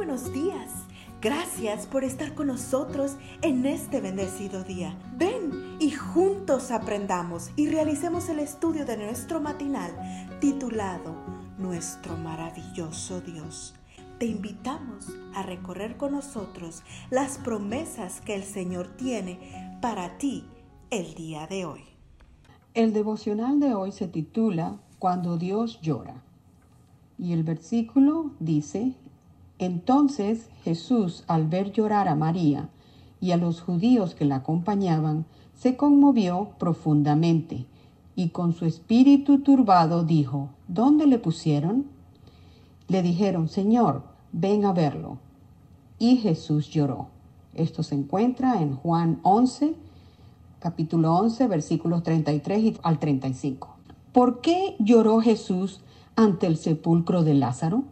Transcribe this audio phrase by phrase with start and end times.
[0.00, 0.86] buenos días.
[1.20, 4.98] Gracias por estar con nosotros en este bendecido día.
[5.18, 9.90] Ven y juntos aprendamos y realicemos el estudio de nuestro matinal
[10.40, 11.14] titulado
[11.58, 13.74] Nuestro maravilloso Dios.
[14.18, 20.46] Te invitamos a recorrer con nosotros las promesas que el Señor tiene para ti
[20.88, 21.82] el día de hoy.
[22.72, 26.22] El devocional de hoy se titula Cuando Dios llora.
[27.18, 28.94] Y el versículo dice,
[29.60, 32.70] Entonces Jesús, al ver llorar a María
[33.20, 37.66] y a los judíos que la acompañaban, se conmovió profundamente
[38.16, 41.84] y con su espíritu turbado dijo, ¿Dónde le pusieron?
[42.88, 45.18] Le dijeron, Señor, ven a verlo.
[45.98, 47.08] Y Jesús lloró.
[47.52, 49.74] Esto se encuentra en Juan 11,
[50.58, 53.76] capítulo 11, versículos 33 al 35.
[54.12, 55.82] ¿Por qué lloró Jesús
[56.16, 57.84] ante el sepulcro de Lázaro?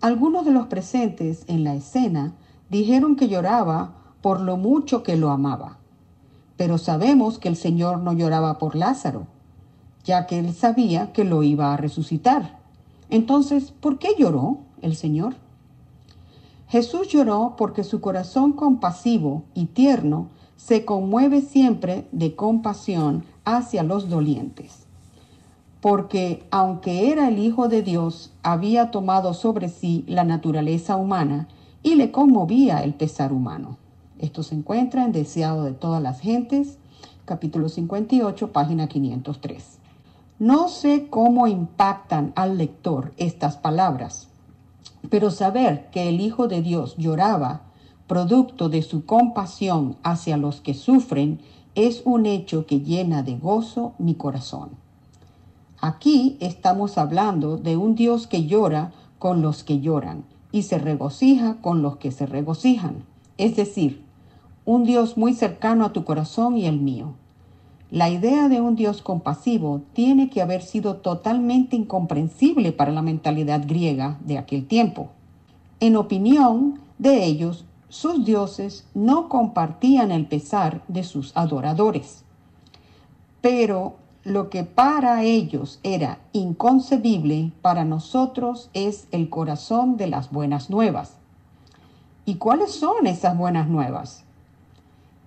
[0.00, 2.32] Algunos de los presentes en la escena
[2.70, 5.78] dijeron que lloraba por lo mucho que lo amaba.
[6.56, 9.26] Pero sabemos que el Señor no lloraba por Lázaro,
[10.04, 12.60] ya que él sabía que lo iba a resucitar.
[13.10, 15.34] Entonces, ¿por qué lloró el Señor?
[16.68, 24.08] Jesús lloró porque su corazón compasivo y tierno se conmueve siempre de compasión hacia los
[24.08, 24.87] dolientes
[25.80, 31.48] porque aunque era el Hijo de Dios, había tomado sobre sí la naturaleza humana
[31.82, 33.76] y le conmovía el pesar humano.
[34.18, 36.78] Esto se encuentra en Deseado de todas las gentes,
[37.24, 39.78] capítulo 58, página 503.
[40.40, 44.28] No sé cómo impactan al lector estas palabras,
[45.10, 47.62] pero saber que el Hijo de Dios lloraba,
[48.08, 51.40] producto de su compasión hacia los que sufren,
[51.76, 54.87] es un hecho que llena de gozo mi corazón.
[55.80, 61.58] Aquí estamos hablando de un Dios que llora con los que lloran y se regocija
[61.60, 63.04] con los que se regocijan.
[63.36, 64.02] Es decir,
[64.64, 67.14] un Dios muy cercano a tu corazón y el mío.
[67.90, 73.62] La idea de un Dios compasivo tiene que haber sido totalmente incomprensible para la mentalidad
[73.64, 75.10] griega de aquel tiempo.
[75.78, 82.24] En opinión de ellos, sus dioses no compartían el pesar de sus adoradores.
[83.40, 83.94] Pero
[84.30, 91.14] lo que para ellos era inconcebible, para nosotros es el corazón de las buenas nuevas.
[92.24, 94.24] ¿Y cuáles son esas buenas nuevas?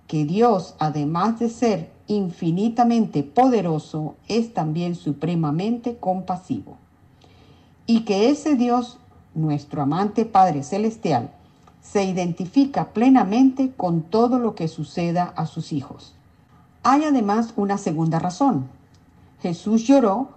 [0.06, 6.76] Que Dios, además de ser infinitamente poderoso, es también supremamente compasivo.
[7.86, 8.98] Y que ese Dios,
[9.34, 11.30] nuestro amante Padre Celestial,
[11.80, 16.14] se identifica plenamente con todo lo que suceda a sus hijos.
[16.84, 18.68] Hay además una segunda razón,
[19.42, 20.28] Jesús lloró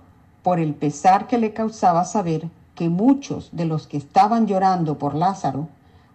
[0.41, 5.13] por el pesar que le causaba saber que muchos de los que estaban llorando por
[5.13, 5.67] Lázaro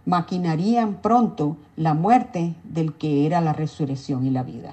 [0.07, 4.73] maquinarían pronto la muerte del que era la resurrección y la vida.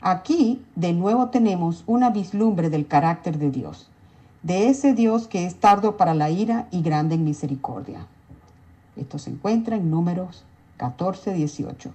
[0.00, 3.90] Aquí de nuevo tenemos una vislumbre del carácter de Dios,
[4.42, 8.06] de ese Dios que es tardo para la ira y grande en misericordia.
[8.96, 10.44] Esto se encuentra en números
[10.78, 11.92] 14, 18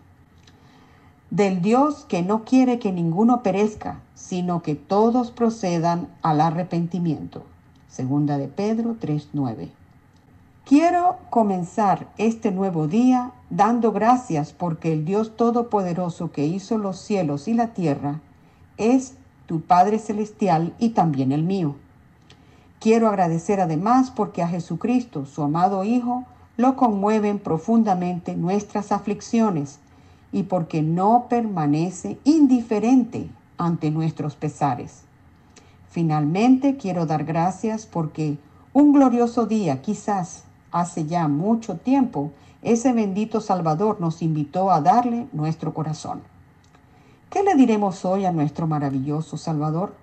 [1.34, 7.42] del Dios que no quiere que ninguno perezca, sino que todos procedan al arrepentimiento.
[7.88, 9.72] Segunda de Pedro 3:9.
[10.64, 17.48] Quiero comenzar este nuevo día dando gracias porque el Dios Todopoderoso que hizo los cielos
[17.48, 18.20] y la tierra
[18.78, 19.16] es
[19.48, 21.74] tu Padre Celestial y también el mío.
[22.80, 26.26] Quiero agradecer además porque a Jesucristo, su amado Hijo,
[26.58, 29.80] lo conmueven profundamente nuestras aflicciones
[30.34, 35.04] y porque no permanece indiferente ante nuestros pesares.
[35.90, 38.38] Finalmente quiero dar gracias porque
[38.74, 42.32] un glorioso día, quizás hace ya mucho tiempo,
[42.64, 46.24] ese bendito Salvador nos invitó a darle nuestro corazón.
[47.30, 49.94] ¿Qué le diremos hoy a nuestro maravilloso Salvador?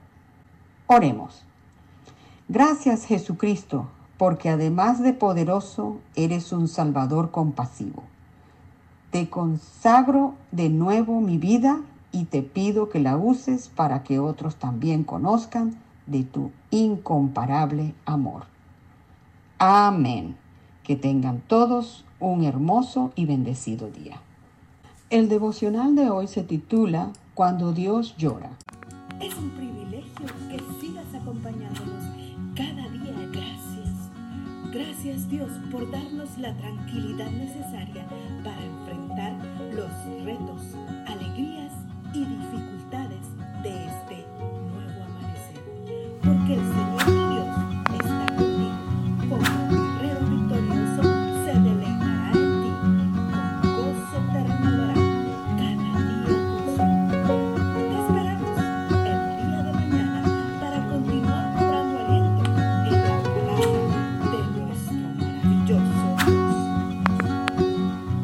[0.86, 1.42] Oremos.
[2.48, 8.04] Gracias Jesucristo, porque además de poderoso, eres un Salvador compasivo.
[9.10, 11.80] Te consagro de nuevo mi vida
[12.12, 15.76] y te pido que la uses para que otros también conozcan
[16.06, 18.44] de tu incomparable amor.
[19.58, 20.36] Amén.
[20.84, 24.20] Que tengan todos un hermoso y bendecido día.
[25.10, 28.50] El devocional de hoy se titula Cuando Dios llora.
[29.20, 32.04] Es un privilegio que sigas acompañándonos
[32.54, 33.28] cada día.
[33.32, 34.10] Gracias.
[34.72, 38.06] Gracias Dios por darnos la tranquilidad necesaria
[38.44, 38.79] para